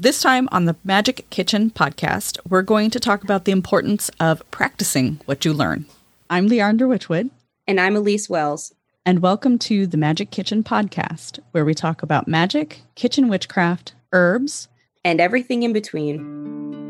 [0.00, 4.48] This time on the Magick Kitchen podcast, we're going to talk about the importance of
[4.52, 5.86] practicing what you learn.
[6.30, 7.30] I'm Leandra Witchwood.
[7.66, 8.72] And I'm Elyse Welles.
[9.04, 14.68] And welcome to the Magick Kitchen podcast, where we talk about magic, kitchen witchcraft, herbs,
[15.04, 16.87] and everything in between.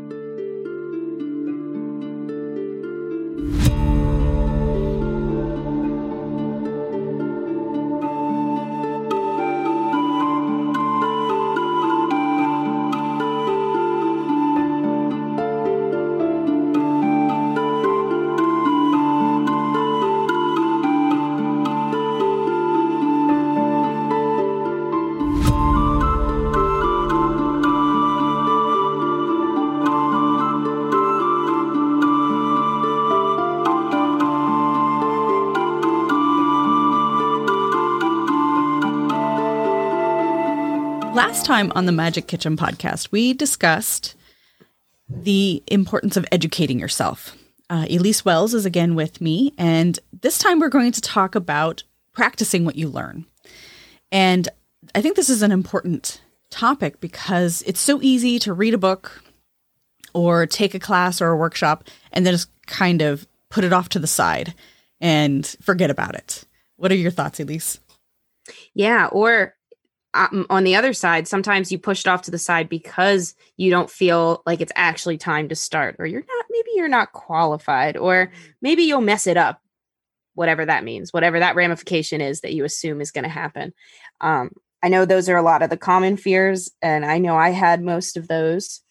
[41.29, 44.15] Last time on the Magick Kitchen podcast, we discussed
[45.07, 47.37] the importance of educating yourself.
[47.69, 51.83] Uh, Elyse Welles is again with me, and this time we're going to talk about
[52.13, 53.27] practicing what you learn.
[54.11, 54.49] And
[54.95, 59.21] I think this is an important topic because it's so easy to read a book
[60.15, 63.89] or take a class or a workshop and then just kind of put it off
[63.89, 64.55] to the side
[64.99, 66.45] and forget about it.
[66.77, 67.77] What are your thoughts, Elyse?
[68.73, 69.53] Yeah, or
[70.13, 73.69] um, on the other side, sometimes you push it off to the side because you
[73.69, 77.95] don't feel like it's actually time to start, or you're not, maybe you're not qualified,
[77.97, 79.61] or maybe you'll mess it up,
[80.33, 83.73] whatever that means, whatever that ramification is that you assume is going to happen.
[84.19, 87.49] Um, I know those are a lot of the common fears, and I know I
[87.49, 88.81] had most of those.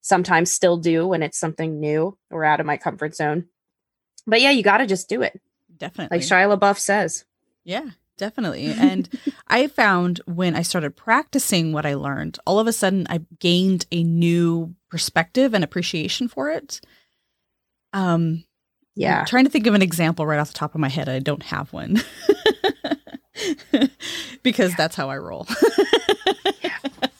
[0.00, 3.46] Sometimes still do when it's something new or out of my comfort zone.
[4.26, 5.40] But yeah, you got to just do it.
[5.76, 6.18] Definitely.
[6.18, 7.24] Like Shia LaBeouf says.
[7.64, 8.66] Yeah, definitely.
[8.66, 9.08] And
[9.48, 13.86] I found when I started practicing what I learned, all of a sudden I gained
[13.92, 16.80] a new perspective and appreciation for it.
[17.92, 18.44] Um,
[18.94, 19.20] yeah.
[19.20, 21.08] I'm trying to think of an example right off the top of my head.
[21.08, 22.02] I don't have one
[24.42, 24.76] because yeah.
[24.76, 25.46] that's how I roll.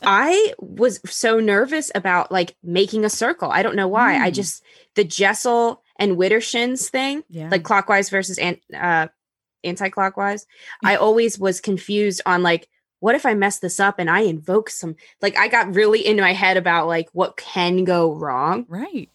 [0.06, 3.50] I was so nervous about like making a circle.
[3.50, 4.14] I don't know why.
[4.14, 4.20] Mm.
[4.20, 4.62] I just
[4.94, 7.48] the Deosil and Widdershins thing, yeah.
[7.50, 9.08] like clockwise versus an, uh,
[9.64, 10.46] anti-clockwise
[10.82, 12.68] i always was confused on like
[13.00, 16.22] what if i mess this up and i invoke some like i got really into
[16.22, 18.64] my head about like what can go wrong.
[18.68, 19.10] Right.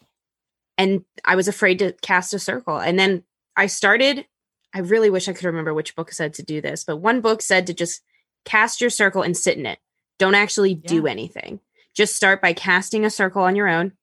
[0.78, 2.78] And i was afraid to cast a circle.
[2.78, 3.24] And then
[3.56, 4.26] i started
[4.74, 7.42] i really wish i could remember which book said to do this but one book
[7.42, 8.02] said to just
[8.46, 9.80] cast your circle and sit in it.
[10.18, 11.60] Don't actually do anything.
[11.96, 13.94] Just start by casting a circle on your own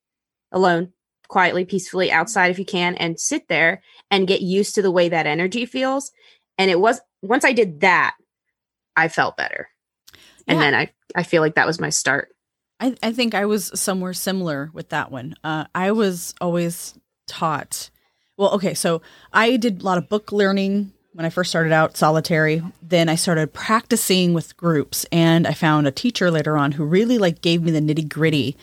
[0.51, 0.93] alone
[1.27, 5.09] quietly peacefully outside if you can and sit there and get used to the way
[5.09, 6.11] that energy feels
[6.57, 8.15] and it was once I did that,
[8.95, 9.69] I felt better.
[10.47, 10.63] And yeah.
[10.63, 12.29] then I, I feel like that was my start.
[12.79, 15.35] I, I think I was somewhere similar with that one.
[15.43, 16.93] Uh, I was always
[17.27, 17.89] taught,
[18.37, 19.01] well, okay, so
[19.33, 22.61] I did a lot of book learning when I first started out solitary.
[22.81, 27.17] Then I started practicing with groups, and I found a teacher later on who really
[27.17, 28.55] like gave me the nitty gritty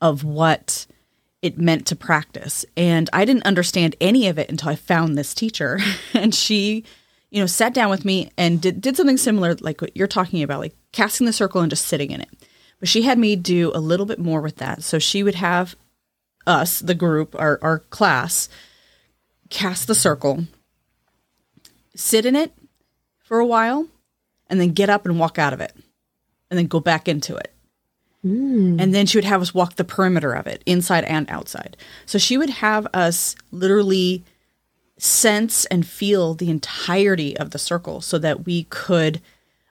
[0.00, 0.86] of what
[1.42, 2.64] it meant to practice.
[2.76, 5.78] And I didn't understand any of it until I found this teacher,
[6.14, 6.84] and she
[7.30, 10.42] you know, sat down with me and did, did something similar, like what you're talking
[10.42, 12.28] about, like casting the circle and just sitting in it.
[12.80, 14.82] But she had me do a little bit more with that.
[14.82, 15.76] So she would have
[16.46, 18.48] us, the group, our, our class,
[19.48, 20.44] cast the circle,
[21.94, 22.52] sit in it
[23.18, 23.86] for a while,
[24.48, 25.74] and then get up and walk out of it,
[26.50, 27.54] and then go back into it.
[28.24, 28.80] Mm.
[28.80, 31.76] And then she would have us walk the perimeter of it, inside and outside.
[32.06, 34.24] So she would have us literally
[34.98, 39.20] sense and feel the entirety of the circle so that we could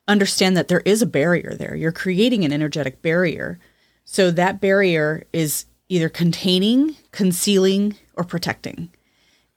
[0.07, 1.75] understand that there is a barrier there.
[1.75, 3.59] You're creating an energetic barrier.
[4.05, 8.89] So that barrier is either containing, concealing, or protecting.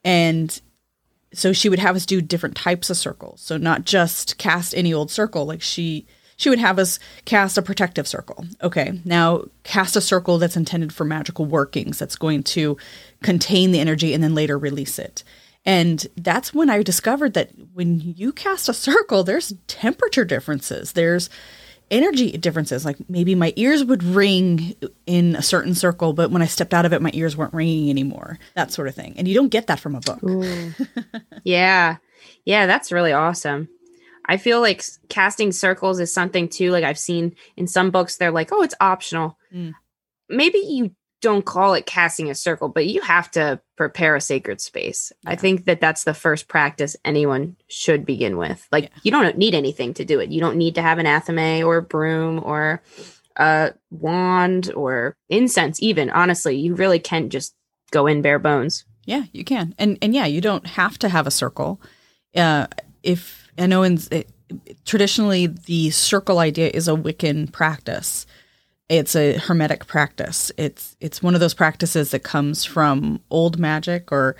[0.05, 0.61] And
[1.33, 3.41] so she would have us do different types of circles.
[3.41, 6.07] So not just cast any old circle like she
[6.43, 8.45] she would have us cast a protective circle.
[8.63, 12.77] Okay, now cast a circle that's intended for magical workings, that's going to
[13.23, 15.23] contain the energy and then later release it.
[15.65, 20.93] And that's when I discovered that when you cast a circle, there's temperature differences.
[20.93, 21.31] There's
[21.93, 22.85] energy differences.
[22.85, 24.75] Like maybe my ears would ring
[25.07, 27.89] in a certain circle, but when I stepped out of it, my ears weren't ringing
[27.89, 28.41] anymore.
[28.57, 29.15] That sort of thing.
[29.17, 30.19] And you don't get that from a book.
[31.45, 31.99] yeah.
[32.45, 33.69] Yeah, that's really awesome.
[34.27, 36.71] I feel like casting circles is something too.
[36.71, 39.39] Like I've seen in some books, they're like, oh, it's optional.
[39.55, 39.73] Mm.
[40.29, 44.61] Maybe you don't call it casting a circle, but you have to prepare a sacred
[44.61, 45.13] space.
[45.23, 45.31] Yeah.
[45.31, 48.67] I think that that's the first practice anyone should begin with.
[48.73, 48.91] Like, yeah.
[49.05, 50.31] you don't need anything to do it.
[50.31, 52.83] You don't need to have an athame or a broom or
[53.37, 57.55] a wand or incense even honestly you really can just
[57.91, 61.27] go in bare bones Yeah, you can, and and yeah, you don't have to have
[61.27, 61.81] a circle.
[62.35, 62.67] Uh,
[63.03, 64.29] if I know, in it,
[64.85, 68.27] traditionally the circle idea is a Wiccan practice.
[68.89, 70.53] It's a hermetic practice.
[70.59, 74.37] It's it's one of those practices that comes from old magic or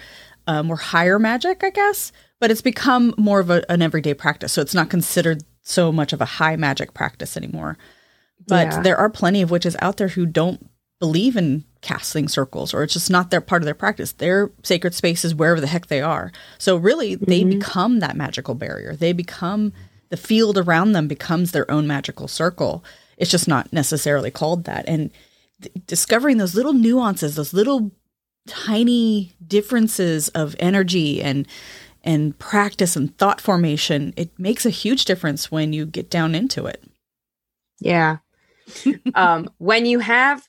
[0.47, 2.13] uh, more higher magic, I guess.
[2.41, 6.13] But it's become more of a, an everyday practice, so it's not considered so much
[6.13, 7.79] of a high magic practice anymore.
[8.49, 8.83] But Yeah.
[8.83, 10.69] there are plenty of witches out there who don't
[10.99, 14.13] believe in casting circles or it's just not their part of their practice.
[14.13, 16.33] Their sacred space is wherever the heck they are.
[16.57, 18.97] So really they become that magical barrier.
[18.97, 19.73] They become
[20.09, 22.85] the field around them becomes their own magical circle.
[23.17, 24.85] It's just not necessarily called that.
[24.87, 25.11] And
[25.61, 27.91] th- discovering those little nuances, those little
[28.47, 31.47] tiny differences of energy and
[32.05, 36.67] and practice and thought formation, it makes a huge difference when you get down into
[36.67, 36.83] it.
[37.81, 38.19] Yeah.
[39.15, 40.49] um, when you have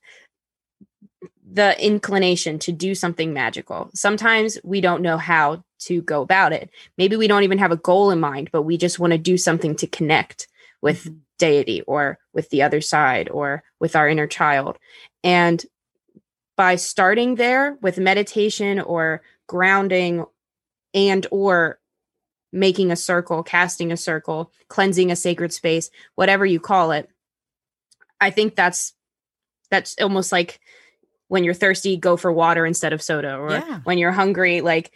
[1.53, 6.69] the inclination to do something magical, sometimes we don't know how to go about it.
[6.97, 9.37] Maybe we don't even have a goal in mind, but we just want to do
[9.37, 10.47] something to connect
[10.81, 11.17] with mm-hmm.
[11.37, 14.79] deity or with the other side or with our inner child.
[15.23, 15.63] And
[16.57, 20.25] by starting there with meditation or grounding
[20.95, 21.79] and or
[22.51, 27.09] making a circle, casting a circle, cleansing a sacred space, whatever you call it,
[28.19, 28.93] I think that's
[29.69, 30.59] that's almost like
[31.33, 33.79] when you're thirsty, go for water instead of soda, or Yeah.
[33.85, 34.91] when you're hungry, like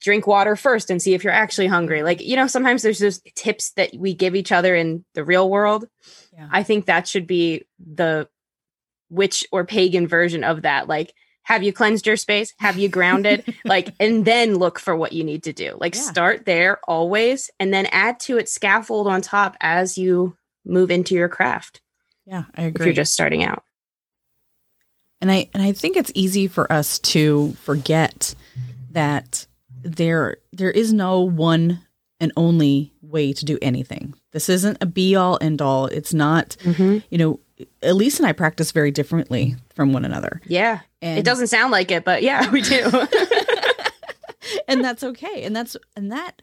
[0.00, 2.04] drink water first and see if you're actually hungry.
[2.04, 5.50] Like, you know, sometimes there's those tips that we give each other in the real
[5.50, 5.86] world.
[6.32, 6.46] Yeah.
[6.52, 8.28] I think that should be the
[9.10, 10.86] witch or pagan version of that.
[10.88, 11.12] Like,
[11.42, 12.54] have you cleansed your space?
[12.58, 13.44] Have you grounded?
[13.64, 15.76] like, and then look for what you need to do.
[15.80, 16.02] Like, Yeah.
[16.02, 21.14] start there always, and then add to it scaffold on top as you move into
[21.16, 21.80] your craft
[22.26, 22.86] Yeah, I if agree.
[22.86, 23.64] you're just starting out.
[25.24, 28.34] And I and I think it's easy for us to forget
[28.90, 29.46] that
[29.82, 31.80] there there is no one
[32.20, 34.12] and only way to do anything.
[34.32, 35.86] This isn't a be all end all.
[35.86, 36.98] It's not, Mm-hmm.
[37.08, 37.40] you know,
[37.82, 40.42] Elyse and I practice very differently from one another.
[40.46, 40.80] Yeah.
[41.00, 42.84] And it doesn't sound like it, but yeah, we do.
[44.68, 45.42] and that's okay.
[45.44, 46.42] And that's and that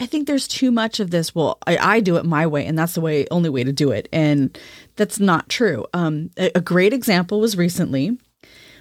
[0.00, 1.34] I think there's too much of this.
[1.34, 3.90] Well, I, I do it my way, and that's the way only way to do
[3.90, 4.08] it.
[4.12, 4.58] And
[4.96, 5.86] that's not true.
[5.92, 8.18] Um, a, a great example was recently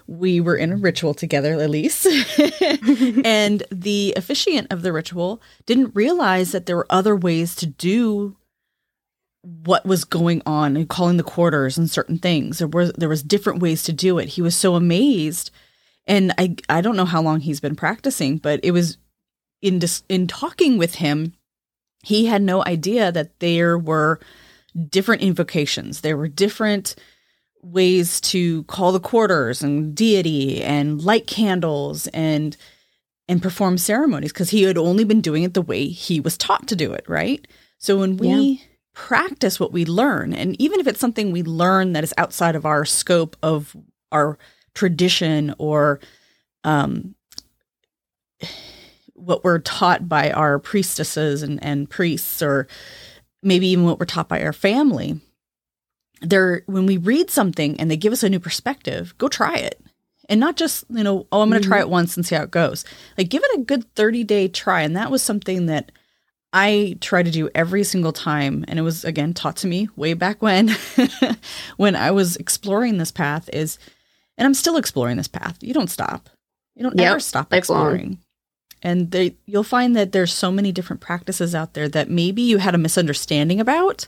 [0.07, 2.05] we were in a ritual together, Elyse,
[3.25, 8.35] and the officiant of the ritual didn't realize that there were other ways to do
[9.43, 12.57] what was going on and calling the quarters and certain things.
[12.57, 14.29] There was there was different ways to do it.
[14.29, 15.51] He was so amazed
[16.07, 18.97] and I I don't know how long he's been practicing, but it was
[19.61, 21.33] in dis- in talking with him,
[22.03, 24.19] he had no idea that there were
[24.89, 26.01] different invocations.
[26.01, 26.95] There were different
[27.61, 32.55] ways to call the quarters and deity and light candles and
[33.27, 36.67] and perform ceremonies because he had only been doing it the way he was taught
[36.67, 37.47] to do it, right?
[37.77, 38.63] So when we
[38.95, 42.65] practice what we learn, and even if it's something we learn that is outside of
[42.65, 43.75] our scope of
[44.11, 44.39] our
[44.73, 45.99] tradition or
[46.63, 47.13] um,
[49.19, 52.67] what we're taught by our priestesses and, and priests, or
[53.43, 55.19] maybe even what we're taught by our family,
[56.21, 59.81] there when we read something and they give us a new perspective, go try it.
[60.27, 61.87] And not just, you know, oh, I'm going to try mm-hmm.
[61.87, 62.85] it once and see how it goes.
[63.17, 64.81] Like, give it a good 30 day try.
[64.81, 65.91] And that was something that
[66.53, 68.63] I try to do every single time.
[68.67, 70.69] And it was, again, taught to me way back when,
[71.77, 73.79] when I was exploring this path is,
[74.37, 75.57] and I'm still exploring this path.
[75.61, 76.29] You don't stop.
[76.75, 78.19] You don't Yep, ever stop exploring.
[78.81, 82.57] And they, you'll find that there's so many different practices out there that maybe you
[82.59, 84.07] had a misunderstanding about,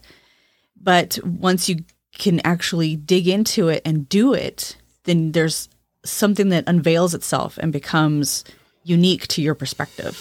[0.82, 1.84] but once you
[2.18, 5.70] can actually dig into it and do it, then there's
[6.04, 8.44] something that unveils itself and becomes
[8.84, 10.18] unique to your perspective.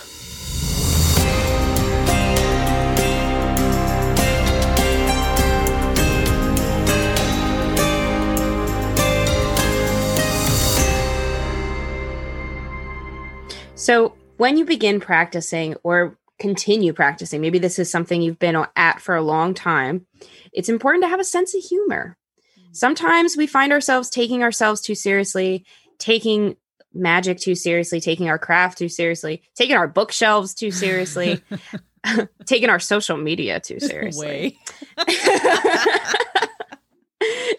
[13.80, 18.98] So, when you begin practicing or continue practicing, maybe this is something you've been at
[18.98, 20.06] for a long time,
[20.50, 22.16] it's important to have a sense of humor.
[22.58, 22.74] Mm.
[22.74, 25.66] Sometimes we find ourselves taking ourselves too seriously,
[25.98, 26.56] taking
[26.94, 31.42] magic too seriously, taking our craft too seriously, taking our bookshelves too seriously,
[32.46, 34.58] taking our social media too seriously.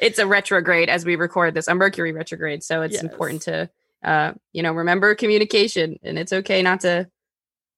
[0.01, 2.63] It's a retrograde as we record this, a Mercury retrograde.
[2.63, 3.03] So it's Yes.
[3.03, 3.69] important to,
[4.03, 7.07] uh, you know, remember communication and it's okay not to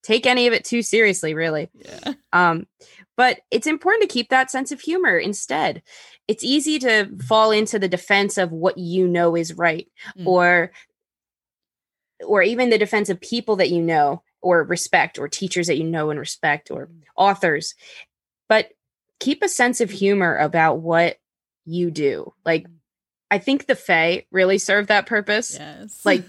[0.04, 1.70] take any of it too seriously, really.
[1.74, 2.14] Yeah.
[2.32, 2.68] Um,
[3.16, 5.84] But it's important to keep that sense of humor instead.
[6.28, 9.88] It's easy to fall into the defense of what you know is right
[10.18, 10.28] Mm.
[10.28, 10.72] or
[12.26, 15.84] or even the defense of people that you know or respect or teachers that you
[15.84, 17.04] know and respect or Mm.
[17.16, 17.76] authors.
[18.50, 18.70] But
[19.20, 21.18] keep a sense of humor about what
[21.66, 22.34] you do.
[22.46, 22.68] Like
[23.34, 25.58] I think the Fae really serve that purpose.
[25.60, 26.06] Yes.
[26.06, 26.24] Like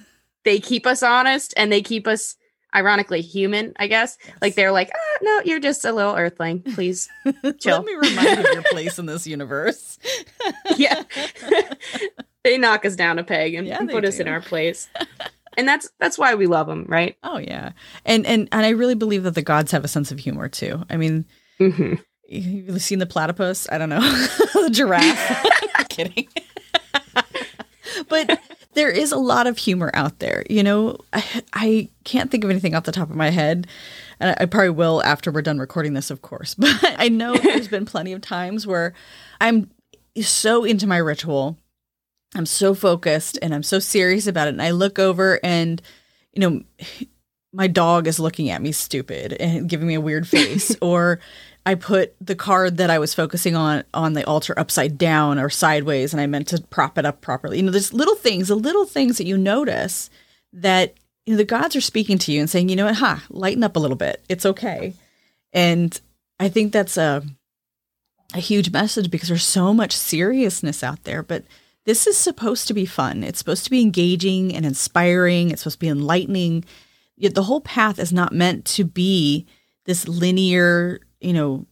[0.44, 2.36] they keep us honest and they keep us
[2.74, 4.16] ironically human, I guess.
[4.40, 6.62] Like they're like, ah, no, you're just a little earthling.
[6.62, 7.10] Please.
[7.60, 7.76] chill.
[7.82, 9.98] Let me remind you of your place in this universe.
[10.78, 11.02] yeah.
[12.42, 14.88] they knock us down a peg and Yeah, put us in our place.
[15.58, 17.18] And that's that's why we love them, right?
[17.22, 17.72] Oh yeah,
[18.06, 20.82] and and and I really believe that the gods have a sense of humor too.
[20.88, 21.26] I mean,
[21.58, 21.96] hmm
[22.26, 23.68] you've seen the platypus?
[23.70, 25.46] I don't know, the giraffe.
[25.90, 26.26] Kidding.
[28.08, 28.40] But
[28.74, 30.44] there is a lot of humor out there.
[30.50, 33.66] You know, I, I can't think of anything off the top of my head.
[34.20, 36.54] And I, probably will after we're done recording this, of course.
[36.58, 38.94] But I know there's been plenty of times where
[39.40, 39.70] I'm
[40.20, 41.58] so into my ritual.
[42.34, 44.54] I'm so focused and I'm so serious about it.
[44.54, 45.80] And I look over and,
[46.32, 46.62] you know,
[47.52, 50.76] my dog is looking at me stupid and giving me a weird face.
[50.80, 51.20] or
[51.66, 55.48] I put the card that I was focusing on on the altar upside down or
[55.48, 57.56] sideways and I meant to prop it up properly.
[57.56, 60.10] You know, there's little things, the little things that you notice
[60.52, 60.94] that
[61.24, 63.64] you know the gods are speaking to you and saying, you know what, huh, lighten
[63.64, 64.22] up a little bit.
[64.28, 64.94] It's okay.
[65.52, 65.98] And
[66.38, 67.22] I think that's a
[68.34, 71.44] a huge message because there's so much seriousness out there, but
[71.84, 73.22] this is supposed to be fun.
[73.22, 75.50] It's supposed to be engaging and inspiring.
[75.50, 76.64] It's supposed to be enlightening.
[77.16, 79.46] Yet the whole path is not meant to be
[79.84, 81.66] this linear, you know,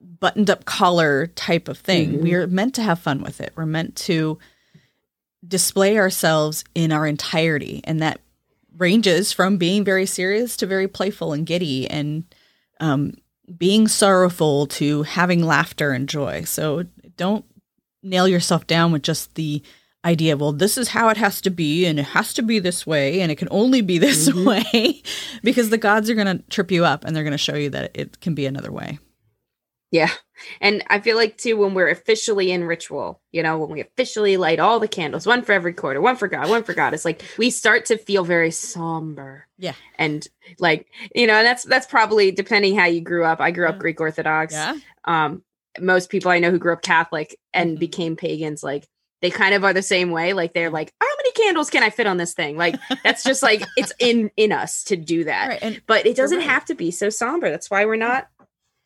[0.00, 2.14] buttoned up collar type of thing.
[2.14, 2.20] Mhm.
[2.22, 3.52] We are meant to have fun with it.
[3.56, 4.38] We're meant to
[5.46, 7.80] display ourselves in our entirety.
[7.84, 8.20] And that
[8.76, 12.24] ranges from being very serious to very playful and giddy and
[12.80, 13.14] um,
[13.56, 16.44] being sorrowful to having laughter and joy.
[16.44, 16.84] So
[17.16, 17.44] don't
[18.02, 19.62] nail yourself down with just the
[20.04, 22.86] idea, well, this is how it has to be, and it has to be this
[22.86, 24.44] way, and it can only be this Mhm.
[24.46, 25.02] way,
[25.42, 27.70] because the gods are going to trip you up and they're going to show you
[27.70, 28.98] that it can be another way.
[29.90, 30.10] Yeah.
[30.60, 34.36] And I feel like too when we're officially in ritual, you know, when we officially
[34.36, 37.06] light all the candles, one for every quarter, one for God, one for God, it's
[37.06, 39.46] like we start to feel very somber.
[39.56, 39.72] Yeah.
[39.94, 40.28] And
[40.58, 43.40] like, you know, and that's that's probably depending how you grew up.
[43.40, 43.80] I grew up Yeah.
[43.80, 44.52] Greek Orthodox.
[44.52, 44.76] Yeah.
[45.06, 45.42] Um
[45.80, 47.80] most people I know who grew up Catholic and Mhm.
[47.80, 48.86] became pagans, like
[49.20, 50.32] they kind of are the same way.
[50.32, 52.56] Like they're like, how many candles can I fit on this thing?
[52.56, 55.48] Like that's just like it's in in us to do that.
[55.48, 55.58] Right.
[55.62, 56.48] And But it doesn't right.
[56.48, 57.50] have to be so somber.
[57.50, 58.28] That's why we're not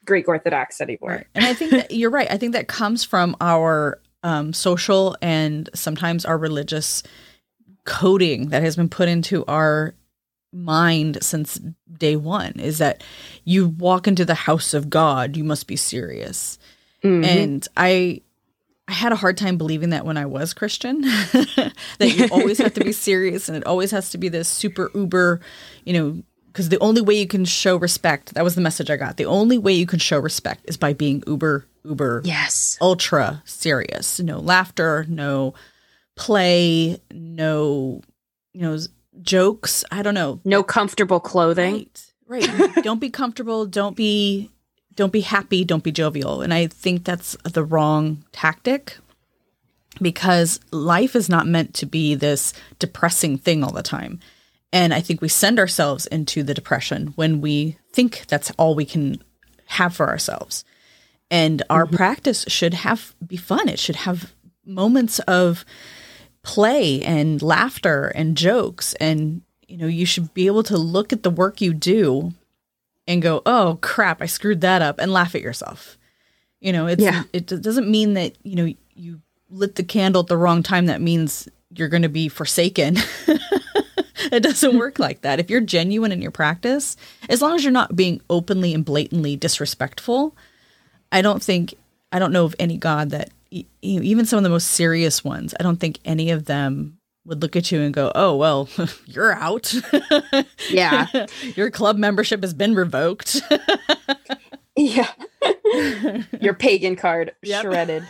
[0.04, 1.10] Greek Orthodox anymore.
[1.10, 1.26] Right.
[1.34, 2.30] And I think that you're right.
[2.30, 7.02] I think that comes from our um, social and sometimes our religious
[7.84, 9.94] coding that has been put into our
[10.52, 11.60] mind since
[11.98, 13.02] day one is that
[13.44, 16.58] you walk into the house of God, you must be serious.
[17.02, 17.24] Mhm.
[17.24, 18.20] And I
[18.88, 22.74] I had a hard time believing that when I was Christian that you always have
[22.74, 25.40] to be serious and it always has to be this super uber,
[25.84, 28.96] you know, because the only way you can show respect, that was the message I
[28.96, 29.16] got.
[29.16, 32.76] The only way you can show respect is by being uber uber yes.
[32.80, 34.20] ultra serious.
[34.20, 35.54] No laughter, no
[36.16, 38.02] play, no
[38.52, 38.78] you know,
[39.22, 40.40] jokes, I don't know.
[40.44, 41.74] No comfortable clothing.
[41.74, 42.12] Right.
[42.26, 42.74] Right.
[42.82, 43.66] don't be comfortable.
[43.66, 44.50] Don't be
[44.94, 45.64] don't be happy.
[45.64, 46.42] Don't be jovial.
[46.42, 48.96] And I think that's the wrong tactic
[50.00, 54.20] because life is not meant to be this depressing thing all the time.
[54.72, 58.86] And I think we send ourselves into the depression when we think that's all we
[58.86, 59.22] can
[59.66, 60.64] have for ourselves.
[61.30, 61.96] And our mm-hmm.
[61.96, 63.68] practice should have be fun.
[63.68, 64.34] It should have
[64.64, 65.64] moments of
[66.42, 71.22] play and laughter and jokes and you know you should be able to look at
[71.22, 72.32] the work you do
[73.06, 75.98] and go oh crap i screwed that up and laugh at yourself.
[76.60, 77.24] You know it's Yeah.
[77.32, 80.86] it doesn't mean that you know you lit the candle at the wrong time.
[80.86, 82.96] That means you're going to be forsaken.
[84.30, 85.40] It doesn't work like that.
[85.40, 86.96] If you're genuine in your practice
[87.28, 90.36] as long as you're not being openly and blatantly disrespectful
[91.10, 91.74] i don't think
[92.12, 93.30] i don't know of any god that
[93.82, 97.54] even some of the most serious ones i don't think any of them would look
[97.56, 98.68] at you and go oh well
[99.06, 99.72] you're out
[100.68, 101.06] Yeah.
[101.56, 103.40] your club membership has been revoked
[104.76, 105.10] yeah.
[106.40, 107.62] Your pagan card Yep.
[107.62, 108.04] shredded.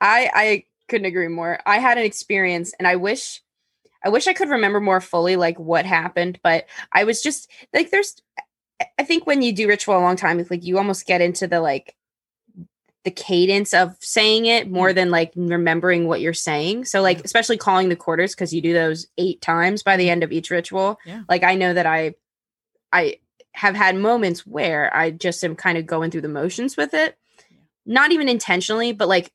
[0.00, 1.58] I I couldn't agree more.
[1.66, 3.42] I had an experience and I wish
[4.04, 7.90] I wish I could remember more fully like what happened, but I was just like
[7.90, 8.16] there's
[8.98, 11.46] I think when you do ritual a long time, it's like you almost get into
[11.46, 11.94] the like
[13.06, 16.84] the cadence of saying it more than like remembering what you're saying.
[16.86, 20.24] So like especially calling the quarters because you do those eight times by the end
[20.24, 20.98] of each ritual.
[21.06, 21.22] Yeah.
[21.28, 22.14] Like I know that I
[22.92, 23.18] I
[23.52, 27.16] have had moments where I just am kind of going through the motions with it,
[27.86, 29.30] not even intentionally, but like,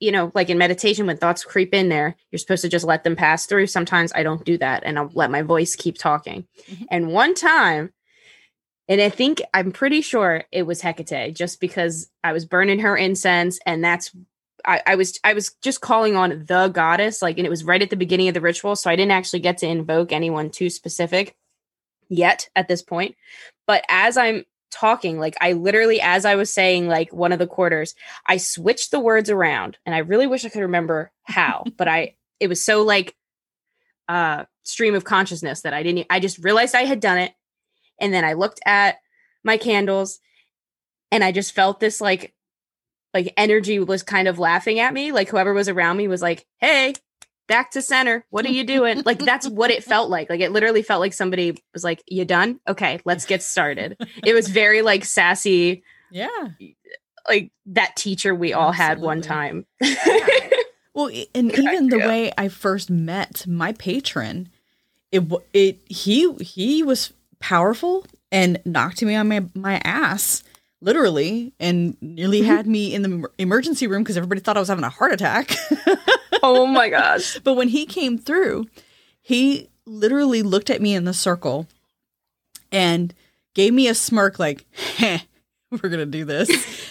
[0.00, 3.04] you know, like in meditation, when thoughts creep in there, you're supposed to just let
[3.04, 3.68] them pass through.
[3.68, 6.46] Sometimes I don't do that and I'll let my voice keep talking.
[6.70, 6.84] Mm-hmm.
[6.90, 7.90] And one time,
[8.88, 12.96] and I think I'm pretty sure it was Hecate, just because I was burning her
[12.96, 14.10] incense, and that's
[14.64, 17.80] I, I, was I was just calling on the goddess, like, and it was right
[17.80, 20.70] at the beginning of the ritual, so I didn't actually get to invoke anyone too
[20.70, 21.36] specific
[22.08, 23.14] yet at this point.
[23.66, 27.46] But as I'm talking, like I literally, as I was saying, like one of the
[27.46, 27.94] quarters,
[28.26, 32.14] I switched the words around, and I really wish I could remember how, but I
[32.40, 33.14] it was so like
[34.08, 37.32] uh stream of consciousness that I didn't I just realized I had done it.
[38.00, 38.98] And then I looked at
[39.44, 40.20] my candles
[41.10, 42.34] and I just felt this like
[43.14, 45.12] like energy was kind of laughing at me.
[45.12, 46.94] Like whoever was around me was like, "Hey,
[47.46, 48.24] back to center.
[48.30, 50.30] What are you doing?" like that's what it felt like.
[50.30, 52.60] Like it literally felt like somebody was like, "You done?
[52.68, 55.82] Okay, let's get started." it was very like sassy.
[56.10, 56.28] Yeah.
[57.28, 58.84] Like that teacher we all Absolutely.
[58.84, 59.66] had one time.
[60.94, 64.48] well, and even the way I first met my patron,
[65.12, 70.42] it it he he was powerful and knocked me on my my ass
[70.80, 74.84] literally and nearly had me in the emergency room because everybody thought I was having
[74.84, 75.56] a heart attack.
[76.42, 77.38] oh my gosh.
[77.40, 78.66] But when he came through,
[79.20, 81.66] he literally looked at me in the circle
[82.70, 83.12] and
[83.54, 84.66] gave me a smirk like,
[85.00, 86.48] we're going to do this.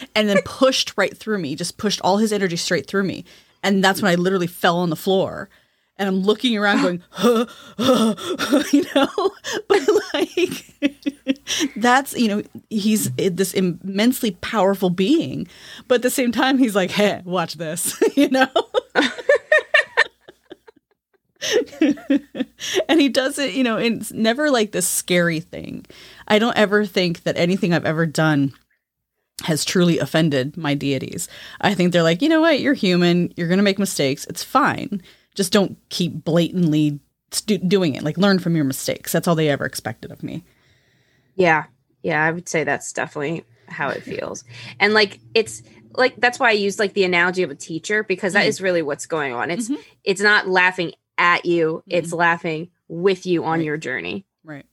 [0.15, 3.23] and then pushed right through me, just pushed all his energy straight through me.
[3.63, 5.49] And that's when I literally fell on the floor
[5.97, 7.45] and I'm looking around going, huh,
[7.77, 9.31] huh, huh, you know,
[9.67, 9.81] but
[10.13, 11.39] like
[11.75, 15.47] that's, you know, he's this immensely powerful being,
[15.87, 18.47] but at the same time, he's like, hey, watch this, you know?
[22.89, 25.85] and he does it, you know, it's never like this scary thing.
[26.27, 28.53] I don't ever think that anything I've ever done
[29.43, 31.29] has truly offended my deities.
[31.61, 34.43] I think they're like, you know what, you're human, you're going to make mistakes, it's
[34.43, 35.01] fine
[35.37, 36.99] just don't keep blatantly
[37.31, 38.03] stu- doing it.
[38.03, 39.11] Like learn from your mistakes.
[39.13, 40.43] That's all they ever expected of me.
[41.35, 41.65] Yeah.
[42.01, 44.43] Yeah, I would say that's definitely how it feels.
[44.79, 45.61] And like it's
[45.93, 48.49] like that's why I use like the analogy of a teacher because that mm-hmm.
[48.49, 49.51] is really what's going on.
[49.51, 49.81] It's mm-hmm.
[50.03, 51.97] it's not laughing at you, mm-hmm.
[51.97, 53.65] it's laughing with you on right.
[53.65, 54.25] your journey.
[54.43, 54.65] Right.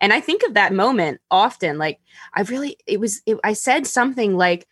[0.00, 2.00] And I think of that moment often like
[2.32, 4.66] I really it was it, I said something like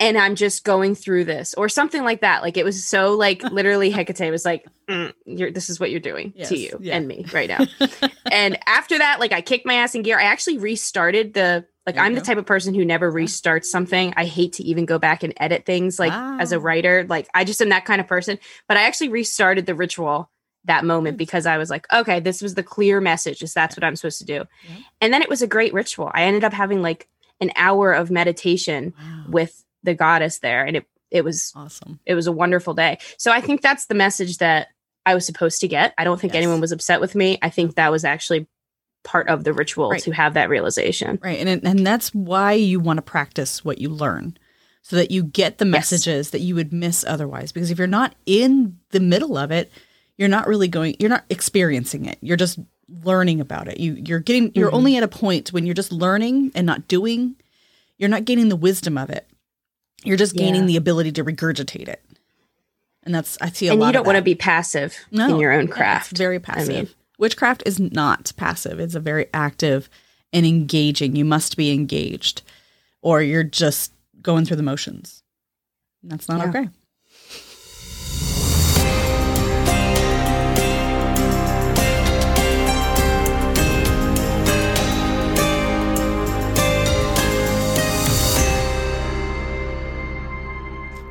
[0.00, 2.42] and I'm just going through this or something like that.
[2.42, 6.00] Like it was so like literally Hecate was like, mm, you're, this is what you're
[6.00, 6.96] doing yes, to you yeah.
[6.96, 7.66] and me right now.
[8.32, 10.18] and after that, like I kicked my ass in gear.
[10.18, 12.20] I actually restarted the, like I'm go.
[12.20, 14.14] the type of person who never restarts something.
[14.16, 16.38] I hate to even go back and edit things like ah.
[16.40, 17.04] as a writer.
[17.08, 20.30] Like I just am that kind of person, but I actually restarted the ritual
[20.64, 23.42] that moment because I was like, okay, this was the clear message.
[23.42, 24.44] Is that's what I'm supposed to do.
[24.68, 24.76] Yeah.
[25.00, 26.10] And then it was a great ritual.
[26.14, 27.08] I ended up having like
[27.40, 29.24] an hour of meditation wow.
[29.28, 31.98] with the goddess there and it it was awesome.
[32.06, 32.98] it was a wonderful day.
[33.18, 34.68] So i think that's the message that
[35.06, 35.94] i was supposed to get.
[35.98, 36.42] I don't think yes.
[36.42, 37.38] anyone was upset with me.
[37.42, 38.46] I think that was actually
[39.02, 40.02] part of the ritual right.
[40.02, 41.18] to have that realization.
[41.22, 44.36] Right and and that's why you want to practice what you learn
[44.82, 46.30] so that you get the messages yes.
[46.30, 49.70] that you would miss otherwise because if you're not in the middle of it
[50.20, 52.18] you're not really going you're not experiencing it.
[52.20, 52.58] You're just
[53.04, 53.80] learning about it.
[53.80, 54.76] You you're getting you're mm-hmm.
[54.76, 57.36] only at a point when you're just learning and not doing.
[57.96, 59.26] You're not gaining the wisdom of it
[60.04, 60.68] you're just gaining yeah.
[60.68, 62.02] the ability to regurgitate it.
[63.02, 63.86] And that's I see a and lot.
[63.86, 66.16] And you don't want to be passive no, in your own craft.
[66.16, 66.74] very passive.
[66.74, 68.80] I mean, Witchcraft is not passive.
[68.80, 69.88] It's a very active
[70.32, 71.16] and engaging.
[71.16, 72.42] You must be engaged,
[73.02, 75.22] or you're just going through the motions.
[76.02, 76.48] And that's not yeah.
[76.48, 76.68] okay.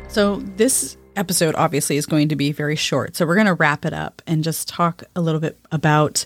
[0.09, 3.15] So, this episode obviously is going to be very short.
[3.15, 6.25] So, we're going to wrap it up and just talk a little bit about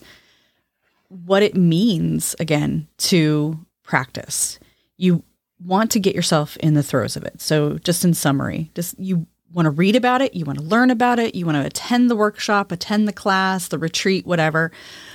[1.09, 4.57] what it means again to practice.
[4.95, 5.21] You
[5.63, 7.41] want to get yourself in the throes of it.
[7.41, 10.89] So, just in summary, just you want to read about it, you want to learn
[10.89, 14.71] about it, you want to attend the workshop, attend the class, the retreat, whatever,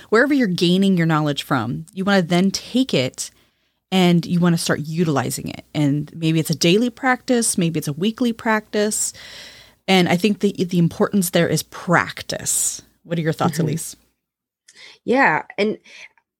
[0.09, 3.31] wherever you're gaining your knowledge from, you want to then take it
[3.91, 5.65] and you want to start utilizing it.
[5.73, 9.13] And maybe it's a daily practice, maybe it's a weekly practice.
[9.87, 12.81] And I think the the importance there is practice.
[13.03, 13.69] What are your thoughts, mm-hmm.
[13.69, 13.95] Elyse?
[15.03, 15.79] Yeah, and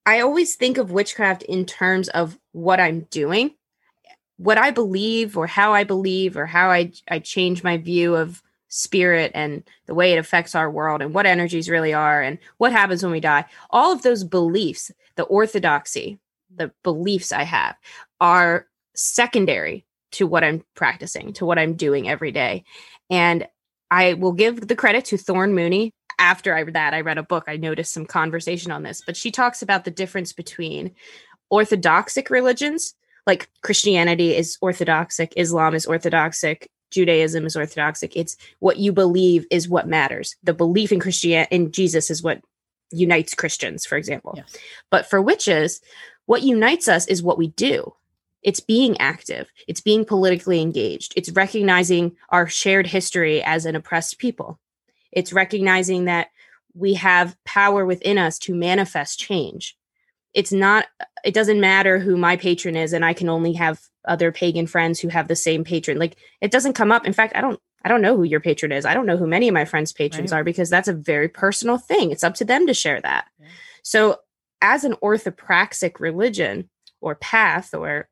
[0.06, 3.56] I always think of witchcraft in terms of what I'm doing,
[4.38, 8.44] what I believe, or how I believe, or how I I change my view of
[8.68, 12.72] spirit and the way it affects our world and what energies really are and what
[12.72, 13.46] happens when we die.
[13.72, 16.20] All of those beliefs, the orthodoxy,
[16.54, 17.76] the beliefs I have
[18.20, 22.64] are secondary to what I'm practicing, to what I'm doing every day.
[23.10, 23.48] And
[23.92, 25.94] I will give the credit to Thorn Mooney.
[26.18, 27.46] After I read that, I read a book.
[27.48, 30.92] I noticed some conversation on this, but she talks about the difference between
[31.50, 32.94] orthodoxic religions,
[33.26, 38.16] like Christianity is orthodoxic, Islam is orthodoxic, Judaism is orthodoxic.
[38.16, 40.36] It's what you believe is what matters.
[40.44, 42.42] The belief in Christianity in Jesus is what
[42.92, 44.34] unites Christians, for example.
[44.36, 44.56] Yes.
[44.90, 45.82] But for witches,
[46.30, 47.92] what unites us is what we do.
[48.44, 49.52] It's being active.
[49.68, 51.14] It's being politically engaged.
[51.16, 54.60] It's recognizing our shared history as an oppressed people.
[55.12, 56.28] It's recognizing that
[56.76, 59.76] we have power within us to manifest change.
[60.36, 60.86] It's not,
[61.26, 65.00] it doesn't matter who my patron is, and I can only have other pagan friends
[65.00, 65.98] who have the same patron.
[65.98, 67.08] Like it doesn't come up.
[67.08, 68.86] In fact, I don't, I don't know who your patron is.
[68.86, 70.42] I don't know who many of my friends' patrons right.
[70.42, 72.12] are because that's a very personal thing.
[72.12, 73.26] It's up to them to share that.
[73.40, 73.48] Yeah.
[73.82, 74.20] So,
[74.62, 76.70] as an orthopraxic religion
[77.02, 78.10] or path or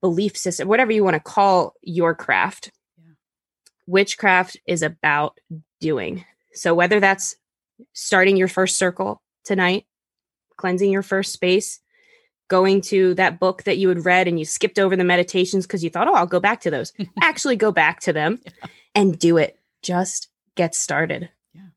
[0.00, 2.70] belief system, whatever you want to call your craft.
[2.98, 3.12] Yeah.
[3.86, 5.38] Witchcraft is about
[5.80, 6.24] doing.
[6.52, 7.36] So whether that's
[7.92, 9.86] starting your first circle tonight,
[10.56, 11.80] cleansing your first space,
[12.48, 15.84] going to that book that you had read and you skipped over the meditations because
[15.84, 16.92] you thought, oh, I'll go back to those.
[17.22, 18.52] Actually, go back to them yeah.
[18.94, 19.58] and do it.
[19.82, 21.30] Just get started.
[21.54, 21.68] Yeah,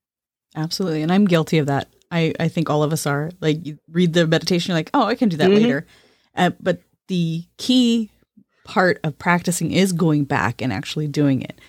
[0.56, 1.04] absolutely.
[1.04, 1.88] And I'm guilty of that.
[2.14, 3.32] I, I think all of us are.
[3.42, 5.64] Like, you read the meditation, you're like, oh, I can do that mm-hmm.
[5.64, 5.88] later.
[6.36, 8.12] Uh, but the key
[8.64, 11.60] part of practicing is going back and actually doing it.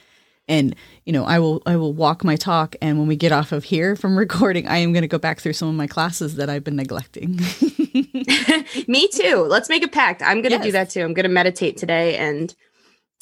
[0.46, 0.76] And
[1.06, 3.64] you know i will i will walk my talk and when we get off of
[3.64, 6.50] here from recording i am going to go back through some of my classes that
[6.50, 7.36] i've been neglecting.
[8.88, 9.46] Me too.
[9.48, 10.20] Let's make a pact.
[10.20, 10.64] I'm going to yes.
[10.64, 11.00] do that too.
[11.00, 12.54] I'm going to meditate today and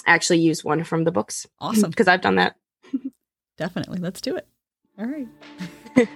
[0.04, 1.46] actually use one from the books.
[1.60, 1.90] Awesome.
[1.90, 2.56] Because i've done that.
[3.56, 3.98] Definitely.
[3.98, 4.48] Let's do it.
[4.98, 6.08] All right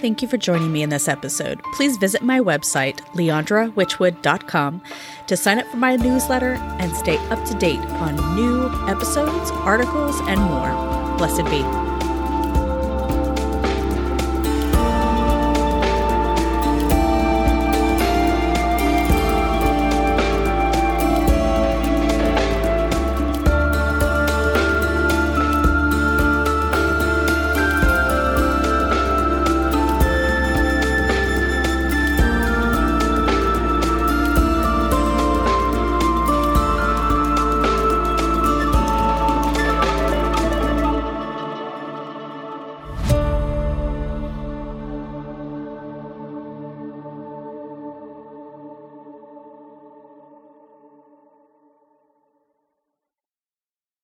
[0.00, 1.60] Thank you for joining me in this episode.
[1.74, 4.82] Please visit my website, leandrawitchwood.com,
[5.26, 10.20] to sign up for my newsletter and stay up to date on new episodes, articles,
[10.22, 11.16] and more.
[11.16, 11.87] Blessed be.